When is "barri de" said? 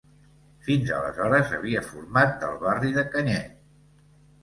2.67-3.09